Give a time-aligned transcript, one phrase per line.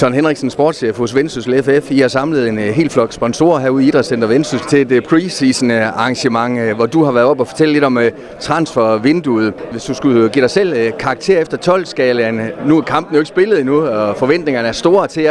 [0.00, 1.90] Søren Henriksen, sportschef hos Vendsyssel FF.
[1.90, 5.70] I har samlet en uh, helt flok sponsorer herude i Idrætscenter Vendsyssel til et preseason
[5.70, 7.98] arrangement, uh, hvor du har været op og fortælle lidt om
[8.40, 9.54] transfervinduet.
[9.70, 13.60] Hvis du skulle give dig selv karakter efter 12-skalaen, nu er kampen jo ikke spillet
[13.60, 15.30] endnu, og forventningerne er store til.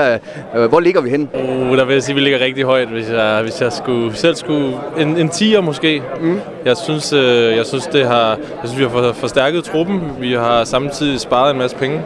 [0.55, 1.27] Uh, hvor ligger vi henne?
[1.33, 4.15] Uh, der vil jeg sige, at vi ligger rigtig højt, hvis jeg, hvis jeg skulle,
[4.15, 4.77] selv skulle...
[4.97, 6.01] En, en 10'er måske.
[6.21, 6.39] Mm.
[6.65, 7.13] Jeg, synes,
[7.57, 10.01] jeg synes, det har, jeg synes, vi har forstærket truppen.
[10.19, 12.01] Vi har samtidig sparet en masse penge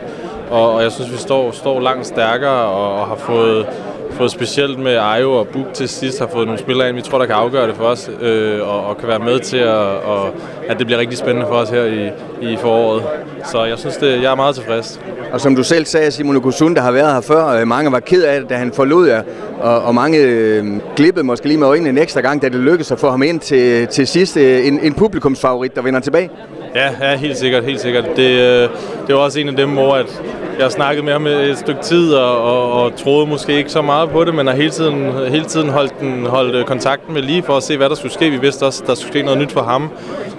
[0.53, 3.65] og, og jeg synes, vi står, står langt stærkere og, og har fået,
[4.11, 7.17] fået specielt med Ayo og Buk til sidst har fået nogle spillere ind, vi tror,
[7.17, 10.29] der kan afgøre det for os, øh, og, og kan være med til, at, og,
[10.67, 12.09] at det bliver rigtig spændende for os her i,
[12.41, 13.03] i foråret.
[13.45, 14.99] Så jeg synes, det, jeg er meget tilfreds.
[15.31, 17.99] Og som du selv sagde, Simon Okusun, der har været her før, øh, mange var
[17.99, 19.23] ked af det, da han forlod jer,
[19.61, 22.91] og, og mange øh, glippede måske lige med øjnene en ekstra gang, da det lykkedes
[22.91, 24.37] at få ham ind til, til sidst.
[24.37, 26.29] Øh, en, en publikumsfavorit, der vender tilbage.
[26.75, 28.05] Ja, ja, helt sikkert, helt sikkert.
[28.15, 28.69] Det, øh,
[29.07, 30.21] det var også en af dem, hvor at
[30.59, 34.09] jeg snakkede med ham et stykke tid og, og, og troede måske ikke så meget
[34.09, 37.43] på det, men har hele tiden, hele tiden holdt, den, holdt øh, kontakten med lige
[37.43, 38.29] for at se, hvad der skulle ske.
[38.29, 39.91] Vi vidste også, der skulle ske noget nyt for ham.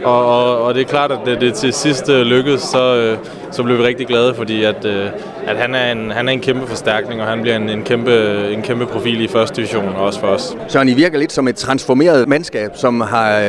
[0.04, 3.18] Og, og, og det er klart, at det, det til sidst øh, lykkedes, så, øh,
[3.50, 4.86] så blev vi rigtig glade, fordi at,
[5.46, 8.48] at han, er en, han er en kæmpe forstærkning, og han bliver en, en, kæmpe,
[8.52, 10.56] en kæmpe profil i første division, også for os.
[10.68, 13.42] Så I virker lidt som et transformeret mandskab, som har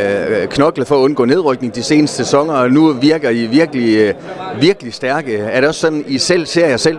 [0.50, 4.14] knoklet for at undgå nedrykning de seneste sæsoner, og nu virker I virkelig,
[4.60, 5.38] virkelig stærke.
[5.38, 6.98] Er det også sådan, I selv ser jer selv?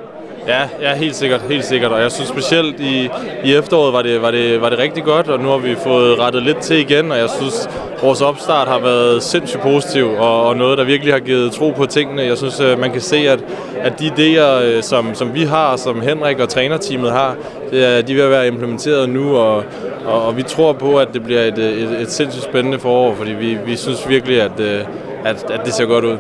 [0.49, 1.93] Ja, ja, helt sikkert, helt sikkert.
[1.93, 3.09] Og jeg synes specielt i,
[3.45, 6.19] i efteråret var det, var, det, var det rigtig godt, og nu har vi fået
[6.19, 7.69] rettet lidt til igen, og jeg synes,
[8.03, 11.87] vores opstart har været sindssygt positiv, og, og noget, der virkelig har givet tro på
[11.87, 12.23] tingene.
[12.23, 13.45] Jeg synes, øh, man kan se, at,
[13.81, 17.37] at de idéer, øh, som, som vi har, som Henrik og trænerteamet har,
[17.71, 19.65] det er, de er ved at være implementeret nu, og,
[20.07, 23.31] og, og vi tror på, at det bliver et, et, et sindssygt spændende forår, fordi
[23.31, 24.81] vi, vi synes virkelig, at, øh,
[25.25, 26.17] at, at det ser godt ud.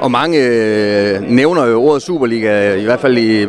[0.00, 3.46] Og mange øh, nævner jo ordet Superliga, i hvert fald i,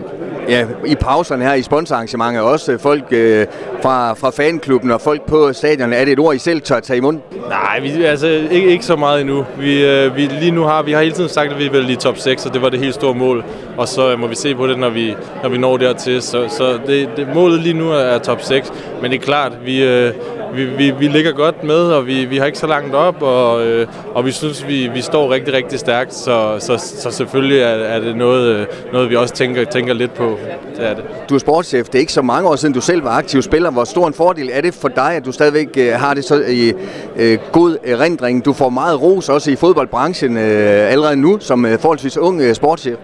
[0.50, 2.42] ja, i pauserne her i sponsorarrangementer.
[2.42, 3.48] Også folk øh,
[3.82, 5.94] fra, fra fanklubben og folk på stadion.
[5.94, 7.22] Er det et ord, I selv tør tage i munden?
[7.50, 9.46] Nej, vi, altså ikke, ikke så meget endnu.
[9.60, 11.96] Vi, øh, vi, lige nu har vi har hele tiden sagt, at vi vil i
[11.96, 13.44] top 6, og det var det helt store mål.
[13.78, 16.22] Og så øh, må vi se på det, når vi, når vi når dertil.
[16.22, 18.74] Så, så det, det, målet lige nu er top 6.
[19.02, 20.14] Men det er klart, vi, øh,
[20.54, 23.66] vi, vi, vi ligger godt med, og vi, vi har ikke så langt op, og,
[23.68, 27.68] øh, og vi synes, vi, vi står rigtig, rigtig stærkt, så, så, så selvfølgelig er,
[27.68, 30.39] er det noget, øh, noget, vi også tænker, tænker lidt på.
[30.78, 31.04] Det er det.
[31.30, 31.86] Du er sportschef.
[31.86, 33.72] Det er ikke så mange år siden, du selv var aktiv spiller.
[33.72, 36.44] Hvor stor en fordel er det for dig, at du stadigvæk øh, har det så
[36.48, 36.74] i
[37.16, 38.46] øh, god erindring?
[38.46, 42.54] Du får meget ros også i fodboldbranchen øh, allerede nu, som øh, forholdsvis ung øh,
[42.54, 42.98] sportschef.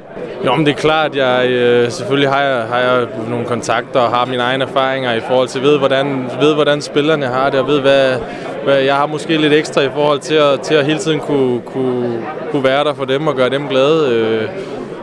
[0.45, 4.09] Jo, men det er klart, jeg øh, selvfølgelig har jeg, har jeg nogle kontakter og
[4.09, 7.67] har mine egne erfaringer i forhold til, ved hvordan, ved, hvordan spillerne har det, og
[7.67, 8.15] ved, hvad,
[8.63, 11.61] hvad jeg har måske lidt ekstra i forhold til at, til at hele tiden kunne,
[11.61, 14.09] kunne, kunne være der for dem og gøre dem glade.
[14.11, 14.49] Øh,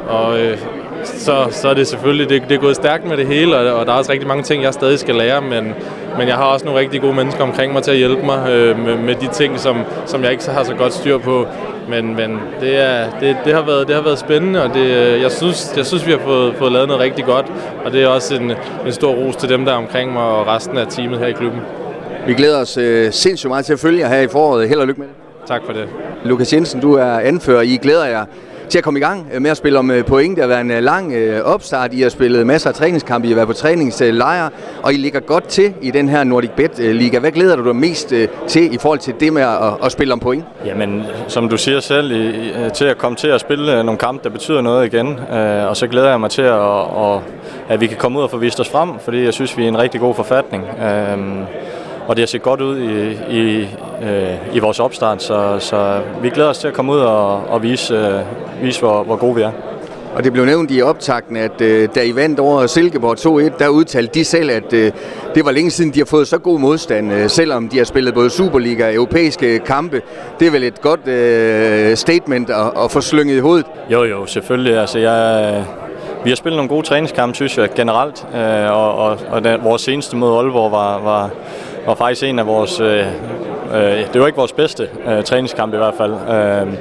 [0.09, 0.59] og øh,
[1.05, 3.87] så, så er det selvfølgelig, det, det er gået stærkt med det hele, og, og
[3.87, 5.75] der er også rigtig mange ting, jeg stadig skal lære, men,
[6.19, 8.79] men jeg har også nogle rigtig gode mennesker omkring mig til at hjælpe mig øh,
[8.79, 9.77] med, med de ting, som,
[10.07, 11.47] som jeg ikke har så godt styr på.
[11.89, 15.31] Men, men det, er, det, det, har været, det har været spændende, og det, jeg,
[15.31, 17.47] synes, jeg synes, vi har fået, fået lavet noget rigtig godt.
[17.85, 18.53] Og det er også en,
[18.87, 21.33] en stor ros til dem, der er omkring mig og resten af teamet her i
[21.33, 21.61] klubben.
[22.27, 24.69] Vi glæder os øh, sindssygt meget til at følge jer her i foråret.
[24.69, 25.17] Held og lykke med det.
[25.49, 25.89] Tak for det.
[26.25, 27.63] Lukas Jensen, du er anfører.
[27.63, 28.25] I glæder jer
[28.73, 30.37] til at komme i gang øh, med at spille om øh, point.
[30.37, 31.95] Det har været en øh, lang opstart.
[31.95, 33.27] I har spillet masser af træningskampe.
[33.27, 34.51] I har været på træningslejre,
[34.83, 37.19] og I ligger godt til i den her Nordic Bet Liga.
[37.19, 38.15] Hvad glæder du dig mest
[38.49, 40.45] til i forhold til det med at, at spille om point?
[40.67, 44.31] Jamen, som du siger selv, i, til at komme til at spille nogle kampe, der
[44.31, 45.19] betyder noget igen.
[45.69, 47.21] Og så glæder jeg mig til, at, at,
[47.69, 49.69] at vi kan komme ud og få vist os frem, fordi jeg synes, vi er
[49.69, 51.45] en rigtig god forfatning øhm,
[52.07, 53.69] og det har set godt ud i, i,
[54.03, 57.63] øh, i vores opstart, så, så vi glæder os til at komme ud og, og
[57.63, 58.21] vise, øh,
[58.63, 59.51] vise hvor, hvor gode vi er.
[60.15, 63.69] Og det blev nævnt i optakten, at øh, da I vandt over Silkeborg 2-1, der
[63.69, 64.93] udtalte de selv, at øh,
[65.35, 68.15] det var længe siden, de har fået så god modstand, øh, selvom de har spillet
[68.15, 70.03] både Superliga og europæiske kampe.
[70.41, 73.67] Det er vel et godt øh, statement at, at få slynget i hovedet?
[73.91, 74.79] Jo, jo, selvfølgelig.
[74.79, 75.65] Altså, jeg,
[76.25, 78.27] vi har spillet nogle gode træningskampe, synes jeg, generelt.
[78.37, 81.31] Øh, og og, og den, vores seneste mod Aalborg var, var
[81.87, 82.81] var faktisk en af vores...
[82.81, 83.07] Øh,
[83.75, 86.13] Øh, det var ikke vores bedste øh, træningskamp i hvert fald.
[86.13, 86.75] Øh,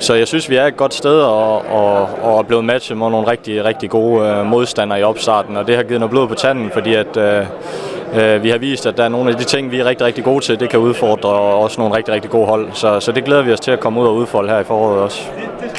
[0.00, 3.10] så jeg synes, vi er et godt sted og, og, og er blevet matchet mod
[3.10, 6.70] nogle rigtig, rigtig gode modstandere i opstarten, og det har givet noget blod på tanden,
[6.70, 9.84] fordi at øh, vi har vist, at der er nogle af de ting, vi er
[9.84, 12.68] rigtig, rigtig gode til, det kan udfordre og også nogle rigtig, rigtig gode hold.
[12.72, 14.98] Så, så det glæder vi os til at komme ud og udfolde her i foråret
[14.98, 15.22] også.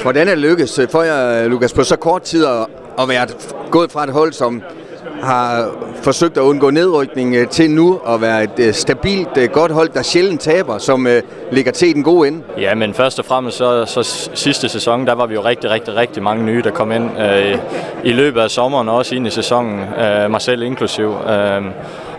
[0.02, 2.68] Hvordan er det lykkedes for jer, Lukas, på så kort tid at,
[3.00, 3.28] at være
[3.72, 4.64] gået fra et hold, som
[5.22, 5.70] har
[6.02, 9.90] forsøgt at undgå nedrykning øh, til nu at være et øh, stabilt, øh, godt hold,
[9.90, 11.08] der sjældent taber, som
[11.52, 12.44] ligger til den gode ende.
[12.58, 15.96] Ja, men først og fremmest så, så sidste sæson, der var vi jo rigtig, rigtig,
[15.96, 17.58] rigtig mange nye, der kom ind øh,
[18.04, 21.08] i løbet af sommeren og også ind i sæsonen, øh, mig selv inklusiv.
[21.08, 21.62] Øh,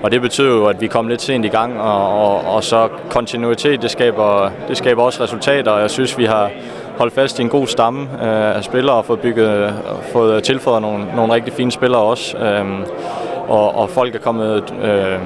[0.03, 2.89] og det betyder jo, at vi kom lidt sent i gang, og, og, og så
[3.11, 6.51] kontinuitet, det skaber, det skaber også resultater, og jeg synes, vi har
[6.99, 9.75] holdt fast i en god stamme øh, af spillere og fået, bygget,
[10.13, 12.39] fået tilføjet nogle, nogle rigtig fine spillere også.
[12.39, 12.67] Øh,
[13.49, 15.19] og, og folk er kommet øh,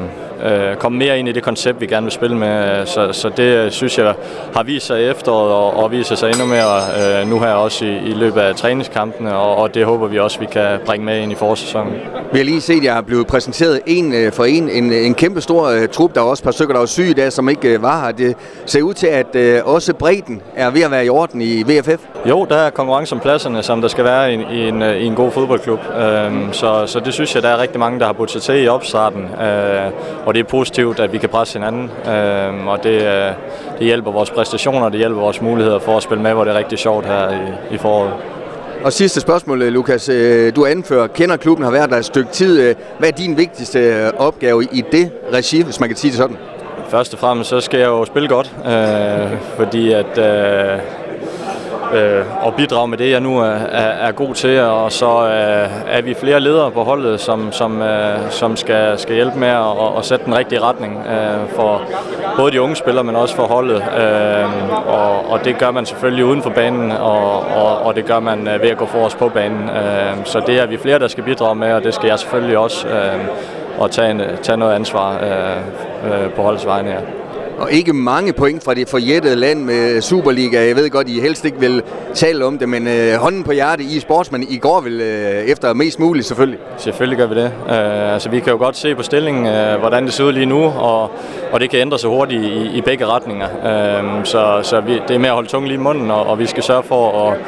[0.44, 2.86] øh, komme mere ind i det koncept, vi gerne vil spille med.
[2.86, 4.14] Så, så det synes jeg
[4.54, 7.84] har vist sig i efteråret og, og viser sig endnu mere øh, nu her også
[7.84, 11.20] i, i løbet af træningskampene, og, og det håber vi også, vi kan bringe med
[11.20, 11.92] ind i forsæsonen.
[12.32, 14.68] Vi har lige set, at jeg er blevet præsenteret en øh, for en.
[14.70, 16.14] En, en kæmpe stor uh, trup.
[16.14, 18.12] Der er også et par stykker, der var syge der, som ikke uh, var her.
[18.12, 18.36] Det
[18.66, 19.26] ser ud til, at
[19.64, 22.00] uh, også bredden er ved at være i orden i VFF.
[22.28, 25.14] Jo, der er konkurrence om pladserne, som der skal være i, i, en, i en
[25.14, 25.78] god fodboldklub.
[25.78, 28.64] Uh, så, så det synes jeg, der er rigtig mange, der har budt sig til
[28.64, 29.22] i opstarten.
[29.22, 33.32] Uh, og det er positivt, at vi kan presse hinanden, øh, og det, øh,
[33.78, 36.58] det hjælper vores præstationer, det hjælper vores muligheder for at spille med, hvor det er
[36.58, 38.12] rigtig sjovt her i, i foråret.
[38.84, 40.08] Og sidste spørgsmål, øh, Lukas.
[40.08, 42.74] Øh, du anfører, kender klubben, har været der et stykke tid.
[42.98, 46.36] Hvad er din vigtigste opgave i det regi, hvis man kan sige det sådan?
[46.88, 50.80] Først og fremmest så skal jeg jo spille godt, øh, fordi at øh,
[51.94, 54.60] øh, og bidrage med det, jeg nu er, er, er god til.
[54.60, 59.14] Og så øh, er vi flere ledere på holdet, som, som, øh, som skal, skal
[59.14, 61.82] hjælpe med at, at sætte den rigtige retning øh, for
[62.36, 63.76] både de unge spillere, men også for holdet.
[63.76, 68.20] Øh, og, og det gør man selvfølgelig uden for banen, og, og, og det gør
[68.20, 69.68] man øh, ved at gå for os på banen.
[69.68, 72.58] Øh, så det er vi flere, der skal bidrage med, og det skal jeg selvfølgelig
[72.58, 72.88] også.
[72.88, 73.20] Øh,
[73.78, 76.90] og tage, en, tage noget ansvar øh, øh, på holdets vegne.
[76.90, 77.25] Ja
[77.58, 80.66] og ikke mange point fra det forjættede land med Superliga.
[80.66, 81.82] Jeg ved godt, I helst ikke vil
[82.14, 85.72] tale om det, men øh, hånden på hjertet i sportsmand i går vil øh, efter
[85.72, 86.58] mest muligt selvfølgelig.
[86.78, 87.52] Selvfølgelig gør vi det.
[87.68, 90.46] Øh, altså, vi kan jo godt se på stillingen, øh, hvordan det ser ud lige
[90.46, 91.10] nu, og,
[91.52, 93.46] og det kan ændre sig hurtigt i, i begge retninger.
[93.46, 96.38] Øh, så så vi, det er med at holde tungen lige i munden, og, og
[96.38, 97.38] vi skal sørge for at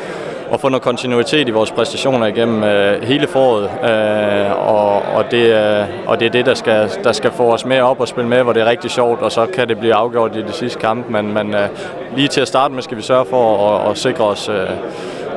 [0.53, 3.65] at få noget kontinuitet i vores præstationer igennem øh, hele foråret.
[3.65, 7.65] Øh, og, og, det, øh, og det er det, der skal, der skal få os
[7.65, 9.95] med op og spille med, hvor det er rigtig sjovt, og så kan det blive
[9.95, 11.11] afgjort i det sidste kamp.
[11.11, 11.69] Men, men øh,
[12.17, 14.69] lige til at starte med skal vi sørge for at, at sikre os øh,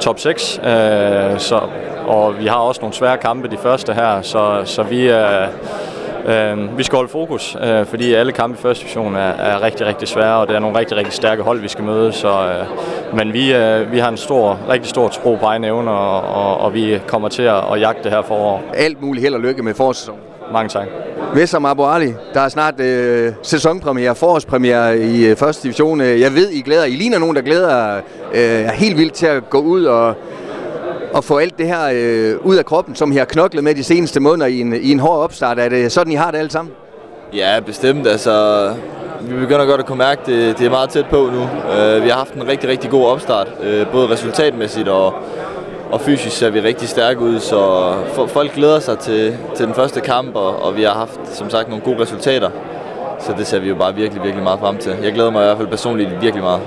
[0.02, 0.60] top 6.
[0.64, 0.70] Øh,
[1.38, 1.62] så,
[2.08, 5.10] og vi har også nogle svære kampe de første her, så, så vi.
[5.10, 5.48] Øh,
[6.26, 9.86] Øh, vi skal holde fokus, øh, fordi alle kampe i første division er, er rigtig,
[9.86, 12.12] rigtig svære, og det er nogle rigtig, rigtig stærke hold, vi skal møde.
[12.12, 15.92] Så, øh, men vi, øh, vi har en stor, rigtig stor tro på egen evne,
[15.92, 18.62] og, og, og vi kommer til at, at jagte det her forår.
[18.74, 20.22] Alt muligt held og lykke med forårssæsonen.
[20.54, 20.88] Mange tak.
[21.34, 26.02] Vessam Abu Ali, der er snart øh, sæsonpremiere, forårspremiere i øh, første division.
[26.02, 26.86] Jeg ved, I glæder.
[26.86, 28.02] I ligner nogen, der glæder
[28.34, 30.16] øh, helt vildt til at gå ud og
[31.16, 33.84] at få alt det her øh, ud af kroppen, som I har knoklet med de
[33.84, 35.60] seneste måneder i en, i en hård opstart.
[35.60, 36.74] Er det sådan, I har det alle sammen?
[37.34, 38.08] Ja, bestemt.
[38.08, 38.74] Altså,
[39.22, 41.42] vi begynder godt at kunne mærke, at det, det er meget tæt på nu.
[41.42, 45.14] Uh, vi har haft en rigtig, rigtig god opstart, uh, både resultatmæssigt og,
[45.92, 47.94] og fysisk ser vi rigtig stærke ud, så
[48.28, 51.70] folk glæder sig til, til den første kamp, og, og vi har haft, som sagt,
[51.70, 52.50] nogle gode resultater.
[53.20, 54.96] Så det ser vi jo bare virkelig, virkelig meget frem til.
[55.04, 56.62] Jeg glæder mig i hvert fald personligt virkelig meget.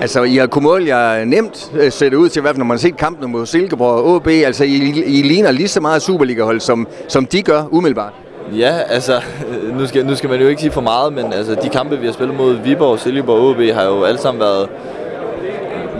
[0.00, 2.96] Altså, I har kunnet jer nemt øh, sætte ud til, hvert når man har set
[2.96, 4.26] kampen mod Silkeborg og AB.
[4.26, 8.12] Altså, I, I ligner lige så meget Superliga-hold, som, som de gør umiddelbart.
[8.56, 9.20] Ja, altså,
[9.78, 12.06] nu skal, nu skal man jo ikke sige for meget, men altså, de kampe, vi
[12.06, 14.68] har spillet mod Viborg, Silkeborg og AB, har jo alle sammen været,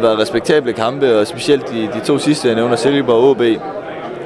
[0.01, 3.61] været respektable kampe, og specielt de, de to sidste, jeg nævner, Silkeborg og AB,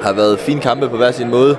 [0.02, 1.56] har været fine kampe på hver sin måde.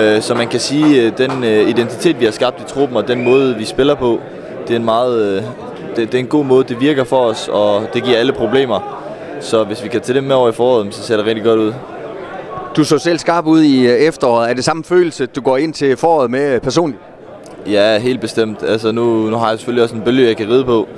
[0.00, 3.08] Øh, så man kan sige, at den øh, identitet, vi har skabt i truppen, og
[3.08, 4.20] den måde, vi spiller på,
[4.68, 5.44] det er en meget,
[5.96, 9.02] det, det er en god måde, det virker for os, og det giver alle problemer.
[9.40, 11.60] Så hvis vi kan tage det med over i foråret, så ser det rigtig godt
[11.60, 11.72] ud.
[12.76, 14.50] Du så selv skarp ud i øh, efteråret.
[14.50, 17.02] Er det samme følelse, du går ind til foråret med personligt?
[17.66, 18.62] Ja, helt bestemt.
[18.62, 20.88] Altså nu, nu har jeg selvfølgelig også en bølge, jeg kan ride på.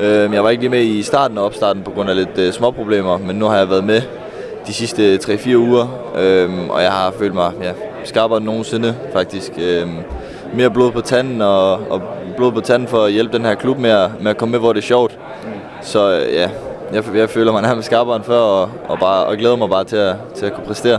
[0.00, 2.52] Øh, jeg var ikke lige med i starten og opstarten på grund af lidt øh,
[2.52, 4.02] små problemer, men nu har jeg været med
[4.66, 7.72] de sidste 3-4 uger, øh, og jeg har følt mig ja,
[8.04, 9.52] skarpere end nogensinde faktisk.
[10.54, 12.02] Mere blod på tanden og, og
[12.36, 14.58] blod på tanden for at hjælpe den her klub med at, med at komme med,
[14.58, 15.18] hvor det er sjovt.
[15.82, 16.50] Så øh, ja,
[16.92, 19.84] jeg, jeg føler mig nærmest skarpere end før, og, og, bare, og glæder mig bare
[19.84, 20.98] til at, til at kunne præstere.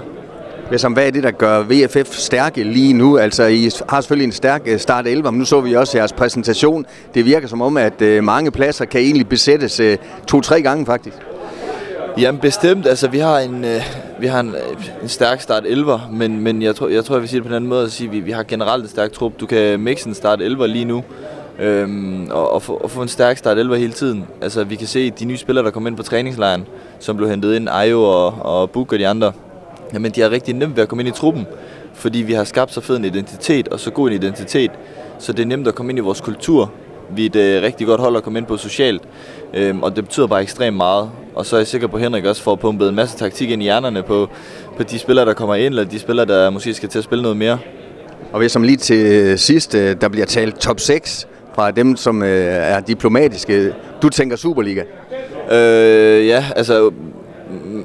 [0.77, 3.17] Som, hvad er det, der gør VFF stærke lige nu?
[3.17, 6.13] Altså, I har selvfølgelig en stærk øh, start 11, men nu så vi også jeres
[6.13, 6.85] præsentation.
[7.13, 9.81] Det virker som om, at øh, mange pladser kan egentlig besættes
[10.27, 11.17] to-tre gange faktisk.
[12.17, 13.65] Jamen bestemt, altså vi har en,
[14.23, 14.55] vi har en,
[15.01, 17.49] en stærk start 11, men, men jeg, tror, jeg tror, jeg vil sige det på
[17.49, 19.39] en anden måde, at sige, vi, vi har generelt en stærk trup.
[19.39, 21.03] Du kan mixe en start 11 lige nu,
[21.59, 24.25] øhm, og, og, få, og få en stærk start 11 hele tiden.
[24.41, 26.67] Altså vi kan se de nye spillere, der kom ind på træningslejren,
[26.99, 29.31] som blev hentet ind, Ayo og, og Buk og de andre,
[29.93, 31.47] jamen de har rigtig nemt ved at komme ind i truppen.
[31.93, 34.71] fordi vi har skabt så fed en identitet, og så god en identitet,
[35.19, 36.71] så det er nemt at komme ind i vores kultur.
[37.09, 39.01] Vi er et øh, rigtig godt hold at komme ind på socialt,
[39.53, 41.09] øhm, og det betyder bare ekstremt meget.
[41.35, 43.61] Og så er jeg sikker på, at Henrik også får pumpet en masse taktik ind
[43.61, 44.29] i hjernerne på,
[44.77, 47.21] på de spillere, der kommer ind, eller de spillere, der måske skal til at spille
[47.21, 47.57] noget mere.
[48.31, 52.23] Og hvis som lige til sidst, øh, der bliver talt top 6 fra dem, som
[52.23, 53.73] øh, er diplomatiske.
[54.01, 54.83] Du tænker Superliga?
[55.51, 56.91] Øh, ja, altså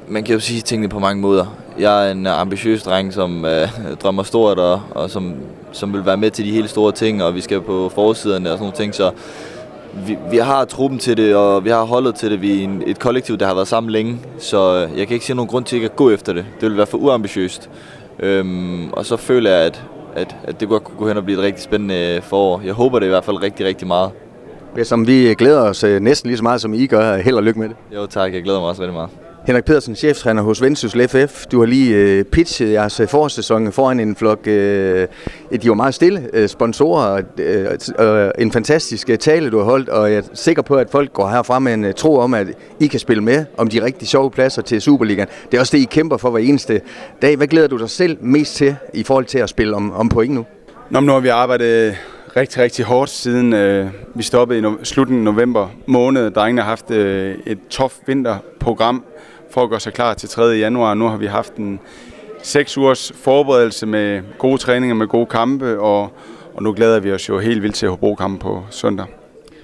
[0.07, 1.55] man kan jo sige tingene på mange måder.
[1.79, 3.67] Jeg er en ambitiøs dreng, som øh,
[4.03, 5.33] drømmer stort og, og som,
[5.71, 8.57] som vil være med til de helt store ting, og vi skal på forsiderne og
[8.57, 9.11] sådan nogle ting, så
[10.07, 12.41] vi, vi har truppen til det, og vi har holdet til det.
[12.41, 15.25] Vi er en, et kollektiv, der har været sammen længe, så øh, jeg kan ikke
[15.25, 16.45] se nogen grund til ikke at gå efter det.
[16.61, 17.69] Det vil være for uambitiøst.
[18.19, 19.83] Øhm, og så føler jeg, at,
[20.15, 22.61] at, at det godt kunne gå hen og blive et rigtig spændende forår.
[22.65, 24.11] Jeg håber det i hvert fald rigtig, rigtig meget.
[24.83, 27.17] Som vi glæder os øh, næsten lige så meget, som I gør.
[27.17, 27.75] Held og lykke med det.
[27.95, 29.09] Jo tak, jeg glæder mig også rigtig meget.
[29.49, 31.45] Henrik Pedersen, cheftræner hos Vendsyssel FF.
[31.45, 35.07] Du har lige øh, pitchet jeres øh, forårssæson foran en flok, øh,
[35.61, 37.65] de var meget stille, øh, sponsorer, øh,
[37.99, 41.13] øh, en fantastisk øh, tale, du har holdt, og jeg er sikker på, at folk
[41.13, 42.47] går herfra med en øh, tro om, at
[42.79, 45.27] I kan spille med om de rigtig sjove pladser til Superligaen.
[45.51, 46.81] Det er også det, I kæmper for hver eneste
[47.21, 47.37] dag.
[47.37, 50.33] Hvad glæder du dig selv mest til i forhold til at spille om, om point
[50.33, 50.45] nu?
[50.89, 51.95] Nå, nu har vi arbejdet
[52.35, 56.31] rigtig, rigtig hårdt siden øh, vi stoppede i no- slutningen af november måned.
[56.31, 59.03] Drengene har haft øh, et tof vinterprogram
[59.51, 60.41] for at gøre sig klar til 3.
[60.43, 60.93] januar.
[60.93, 61.79] Nu har vi haft en
[62.43, 66.01] seks ugers forberedelse med gode træninger, med gode kampe, og,
[66.53, 69.05] og nu glæder vi os jo helt vildt til Hobro-kampen på søndag.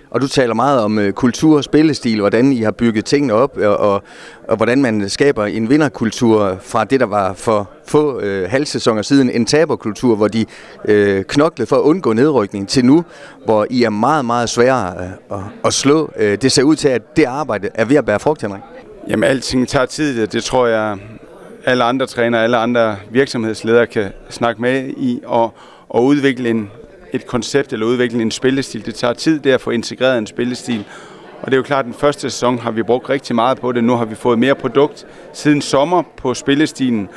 [0.09, 3.57] Og du taler meget om øh, kultur og spillestil, hvordan I har bygget tingene op,
[3.57, 4.03] og, og,
[4.47, 9.29] og hvordan man skaber en vinderkultur fra det, der var for få øh, halvsæsoner siden,
[9.29, 10.45] en taberkultur, hvor de
[10.85, 13.03] øh, knoklede for at undgå nedrykning, til nu,
[13.45, 16.11] hvor I er meget, meget sværere øh, at, at slå.
[16.17, 18.61] Øh, det ser ud til, at det arbejde er ved at bære frugt, Henrik.
[19.09, 20.97] Jamen, alting tager tid, det tror jeg,
[21.65, 25.53] alle andre trænere, alle andre virksomhedsledere kan snakke med i, og,
[25.89, 26.71] og udvikle en,
[27.13, 28.85] et koncept eller udvikle en spillestil.
[28.85, 30.85] Det tager tid det at få integreret en spillestil.
[31.41, 33.71] Og det er jo klart, at den første sæson har vi brugt rigtig meget på
[33.71, 33.83] det.
[33.83, 37.09] Nu har vi fået mere produkt siden sommer på spillestilen.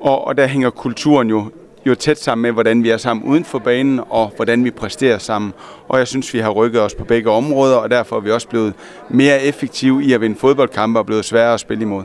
[0.00, 1.50] Og, og der hænger kulturen jo,
[1.88, 5.18] jo tæt sammen med, hvordan vi er sammen uden for banen, og hvordan vi præsterer
[5.18, 5.52] sammen.
[5.88, 8.48] Og jeg synes, vi har rykket os på begge områder, og derfor er vi også
[8.48, 8.74] blevet
[9.10, 12.02] mere effektive i at vinde fodboldkampe og blevet sværere at spille imod.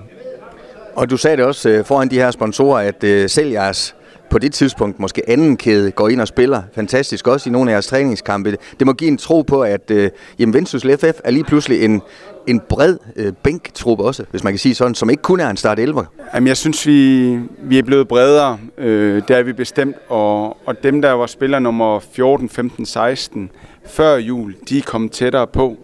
[0.95, 3.95] Og du sagde det også øh, foran de her sponsorer, at øh, selv jeres
[4.29, 7.73] på det tidspunkt måske anden kæde går ind og spiller fantastisk også i nogle af
[7.73, 8.57] jeres træningskampe.
[8.79, 10.09] Det må give en tro på, at øh,
[10.39, 12.01] jamen, Vendsyssel FF er lige pludselig en,
[12.47, 15.57] en bred øh, bænktrup også, hvis man kan sige sådan, som ikke kun er en
[15.57, 16.05] start 11.
[16.33, 18.59] Jamen, jeg synes, vi, vi er blevet bredere.
[18.77, 19.95] Øh, det er vi bestemt.
[20.09, 23.51] Og, og dem, der var spiller nummer 14, 15, 16
[23.85, 25.77] før jul, de er kommet tættere på.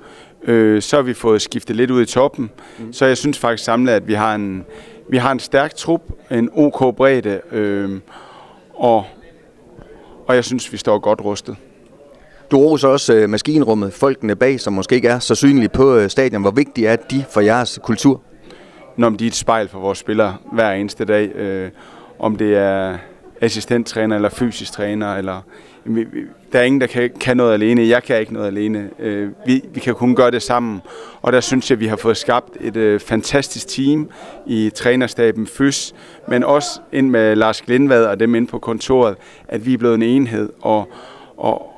[0.44, 2.50] Øh, så har vi fået skiftet lidt ud i toppen.
[2.80, 2.94] Mm.
[2.94, 4.66] Så jeg synes faktisk samlet, at vi har en,
[5.10, 6.02] vi har en stærk trup,
[6.32, 8.00] en OK bredde, øh,
[8.74, 9.06] og,
[10.28, 11.56] og jeg synes, vi står godt rustet.
[12.52, 16.10] Du roser også øh, maskinrummet, folkene bag, som måske ikke er så synlige på øh,
[16.10, 16.42] stadion.
[16.42, 18.22] Hvor vigtigt er de for jeres kultur?
[18.98, 21.36] Når de er et spejl for vores spillere hver eneste dag.
[21.36, 21.70] Øh,
[22.20, 22.98] om det er
[23.42, 25.16] assistenttræner eller fysisk træner.
[25.16, 25.42] Eller,
[26.52, 27.88] der er ingen, der kan, kan noget alene.
[27.88, 28.90] Jeg kan ikke noget alene.
[29.00, 30.82] Øh, vi, vi kan kun gøre det sammen.
[31.22, 34.10] Og der synes jeg, at vi har fået skabt et øh, fantastisk team
[34.48, 35.96] i trænerstaben FYS,
[36.28, 39.16] men også ind med Lars Glindvad og dem ind på kontoret,
[39.48, 40.50] at vi er blevet en enhed.
[40.62, 40.90] Og,
[41.38, 41.69] og,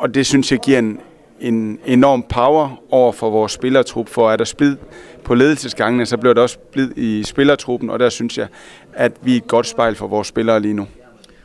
[0.00, 1.00] og det synes jeg giver en,
[1.40, 4.76] en enorm power over for vores spillertrup, for at der splid
[5.24, 8.46] på ledelsesgangene, så bliver der også splid i spillertruppen, og der synes jeg,
[8.92, 10.86] at vi er et godt spejl for vores spillere lige nu.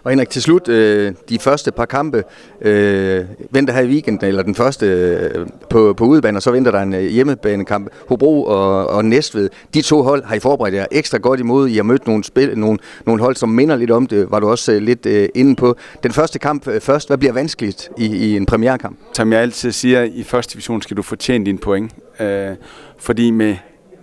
[0.06, 2.24] Og Henrik, til slut, øh, de første par kampe
[2.62, 6.72] øh, venter her i weekenden, eller den første øh, på, på udebane, og så venter
[6.72, 7.90] der en øh, hjemmebanekamp.
[8.10, 11.68] Hobro og, og Næstved, de to hold har I forberedt jer ekstra godt imod.
[11.68, 14.50] I har mødt nogle, spil, nogle, nogle hold, som minder lidt om det, var du
[14.50, 15.78] også øh, lidt øh, inde på.
[16.04, 18.98] Den første kamp øh, først, hvad bliver vanskeligt i, i en premierkamp?
[19.14, 21.92] Som jeg altid siger, i første division skal du fortjene dine point.
[22.20, 22.56] Øh,
[22.98, 23.56] fordi med,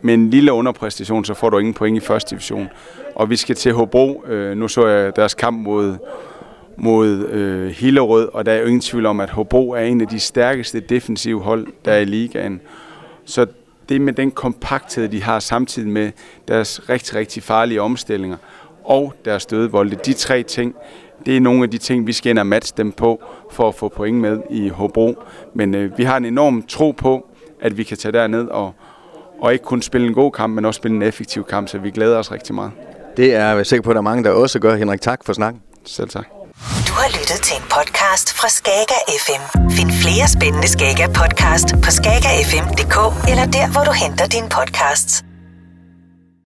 [0.03, 2.69] med en lille underpræstation, så får du ingen point i første division
[3.15, 4.25] og vi skal til Hobro.
[4.27, 5.97] Øh, nu så jeg deres kamp mod,
[6.77, 10.09] mod øh, Hillerød, og der er jo ingen tvivl om, at Hobro er en af
[10.09, 12.61] de stærkeste defensive hold, der er i ligaen.
[13.25, 13.47] Så
[13.89, 16.11] det med den kompakthed, de har samtidig med
[16.49, 18.37] deres rigtig, rigtig farlige omstillinger
[18.85, 20.75] og deres dødevolde, de tre ting,
[21.27, 23.75] det er nogle af de ting, vi skal ind og matche dem på, for at
[23.75, 25.15] få point med i Hobro.
[25.55, 27.29] Men øh, vi har en enorm tro på,
[27.61, 28.75] at vi kan tage derned og,
[29.41, 31.91] og ikke kun spille en god kamp, men også spille en effektiv kamp, så vi
[31.91, 32.71] glæder os rigtig meget.
[33.17, 34.77] Det er jeg sikker på, at der er mange, der også gør.
[34.77, 35.63] Henrik, tak for snakken.
[35.87, 36.27] Selv tak.
[36.89, 39.43] Du har lyttet til en podcast fra Skager FM.
[39.71, 42.97] Find flere spændende Skager podcast på skagerfm.dk
[43.31, 45.25] eller der, hvor du henter dine podcasts.